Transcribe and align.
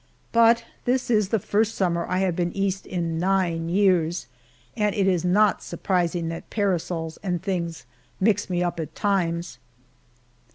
But 0.31 0.65
this 0.85 1.11
is 1.11 1.29
the 1.29 1.37
first 1.37 1.75
summer 1.75 2.07
I 2.07 2.17
have 2.21 2.35
been 2.35 2.51
East 2.57 2.87
in 2.87 3.19
nine 3.19 3.69
years, 3.69 4.25
and 4.75 4.95
it 4.95 5.05
is 5.07 5.23
not 5.23 5.61
surprising 5.61 6.27
that 6.29 6.49
parasols 6.49 7.17
and 7.21 7.39
things 7.39 7.85
mix 8.19 8.49
me 8.49 8.63
up 8.63 8.79
at 8.79 8.95
times. 8.95 9.59